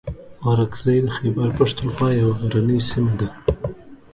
[0.47, 3.27] اورکزۍ د خیبر پښتونخوا یوه غرنۍ سیمه ده.